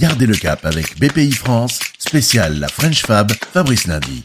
[0.00, 4.24] Gardez le cap avec BPI France, spécial la French Fab, Fabrice Lundi.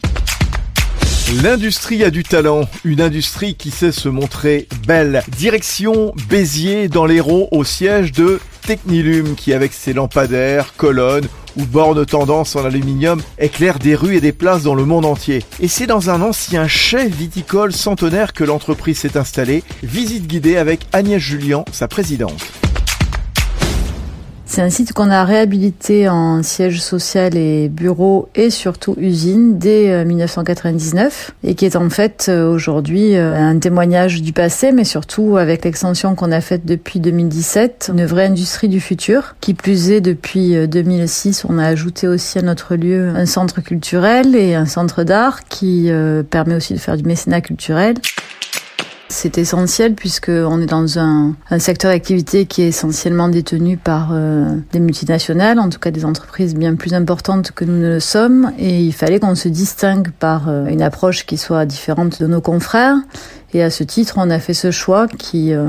[1.42, 5.22] L'industrie a du talent, une industrie qui sait se montrer belle.
[5.36, 11.28] Direction Béziers dans l'Hérault au siège de Technilum qui avec ses lampadaires, colonnes
[11.58, 15.44] ou bornes tendance en aluminium éclaire des rues et des places dans le monde entier.
[15.60, 19.62] Et c'est dans un ancien chai viticole centenaire que l'entreprise s'est installée.
[19.82, 22.65] Visite guidée avec Agnès Julien, sa présidente.
[24.56, 30.02] C'est un site qu'on a réhabilité en siège social et bureau et surtout usine dès
[30.02, 34.84] 1999 euh, et qui est en fait euh, aujourd'hui euh, un témoignage du passé mais
[34.84, 39.36] surtout avec l'extension qu'on a faite depuis 2017, une vraie industrie du futur.
[39.42, 44.34] Qui plus est, depuis 2006, on a ajouté aussi à notre lieu un centre culturel
[44.34, 45.90] et un centre d'art qui
[46.30, 47.96] permet aussi de faire du mécénat culturel.
[49.08, 54.10] C'est essentiel puisque on est dans un, un secteur d'activité qui est essentiellement détenu par
[54.12, 58.00] euh, des multinationales, en tout cas des entreprises bien plus importantes que nous ne le
[58.00, 62.26] sommes, et il fallait qu'on se distingue par euh, une approche qui soit différente de
[62.26, 62.96] nos confrères.
[63.56, 65.64] Et à ce titre, on a fait ce choix qui euh,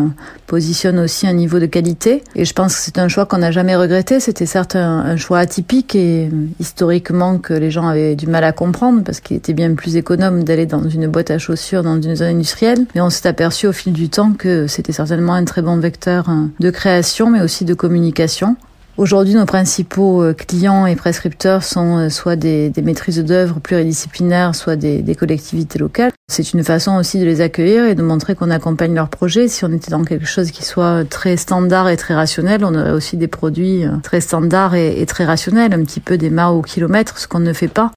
[0.45, 2.21] positionne aussi un niveau de qualité.
[2.35, 4.19] Et je pense que c'est un choix qu'on n'a jamais regretté.
[4.19, 8.51] C'était certes un, choix atypique et euh, historiquement que les gens avaient du mal à
[8.51, 12.17] comprendre parce qu'il était bien plus économe d'aller dans une boîte à chaussures dans une
[12.17, 12.85] zone industrielle.
[12.93, 16.27] Mais on s'est aperçu au fil du temps que c'était certainement un très bon vecteur
[16.27, 18.57] euh, de création mais aussi de communication.
[18.97, 24.75] Aujourd'hui, nos principaux euh, clients et prescripteurs sont euh, soit des, maîtrises d'œuvre pluridisciplinaires, soit
[24.75, 26.11] des, collectivités locales.
[26.27, 29.49] C'est une façon aussi de les accueillir et de montrer qu'on accompagne leurs projets.
[29.49, 32.89] Si on était dans quelque chose qui soit très standard et très rationnel, on aurait
[32.89, 36.49] aussi des produits euh, très standards et, et très rationnels, un petit peu des mâts
[36.49, 37.91] au kilomètre, ce qu'on ne fait pas.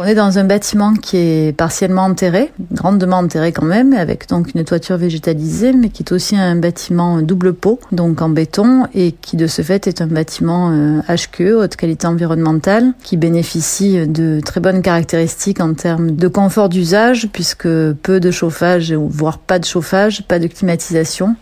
[0.00, 4.54] On est dans un bâtiment qui est partiellement enterré, grandement enterré quand même, avec donc
[4.54, 9.10] une toiture végétalisée, mais qui est aussi un bâtiment double pot, donc en béton, et
[9.10, 10.70] qui de ce fait est un bâtiment
[11.08, 16.68] HQE, euh, haute qualité environnementale, qui bénéficie de très bonnes caractéristiques en termes de confort
[16.68, 21.34] d'usage, puisque peu de chauffage, voire pas de chauffage, pas de climatisation,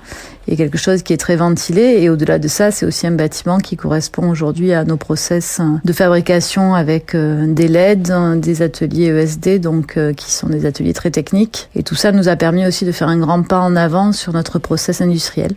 [0.49, 1.99] et quelque chose qui est très ventilé.
[2.01, 5.93] Et au-delà de ça, c'est aussi un bâtiment qui correspond aujourd'hui à nos process de
[5.93, 11.11] fabrication avec euh, des LED, des ateliers ESD, donc euh, qui sont des ateliers très
[11.11, 11.69] techniques.
[11.75, 14.33] Et tout ça nous a permis aussi de faire un grand pas en avant sur
[14.33, 15.53] notre process industriel.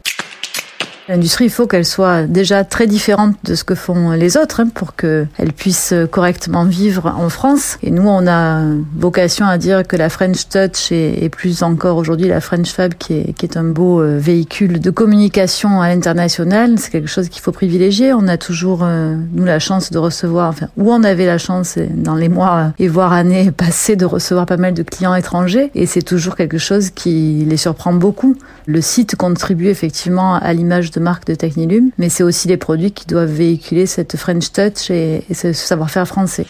[1.09, 4.69] L'industrie, il faut qu'elle soit déjà très différente de ce que font les autres hein,
[4.71, 7.79] pour qu'elle puisse correctement vivre en France.
[7.81, 8.61] Et nous, on a
[8.95, 13.15] vocation à dire que la French Touch et, plus encore aujourd'hui la French Fab qui
[13.15, 16.77] est, un beau euh, véhicule de communication à l'international.
[16.77, 18.13] C'est quelque chose qu'il faut privilégier.
[18.13, 21.79] On a toujours, euh, nous, la chance de recevoir, enfin, où on avait la chance
[21.91, 25.71] dans les mois et voire années passées de recevoir pas mal de clients étrangers.
[25.73, 28.35] Et c'est toujours quelque chose qui les surprend beaucoup.
[28.67, 32.91] Le site contribue effectivement à l'image de marque de Technilum, mais c'est aussi les produits
[32.91, 36.45] qui doivent véhiculer cette French Touch et, ce savoir-faire français.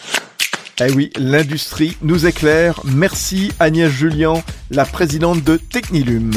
[0.82, 2.80] Eh oui, l'industrie nous éclaire.
[2.84, 4.34] Merci Agnès Julien,
[4.70, 6.32] la présidente de Technilum.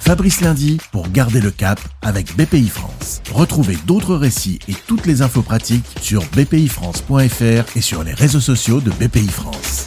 [0.00, 3.22] Fabrice Lundi pour garder le cap avec BPI France.
[3.32, 8.80] Retrouvez d'autres récits et toutes les infos pratiques sur bpifrance.fr et sur les réseaux sociaux
[8.80, 9.86] de BPI France.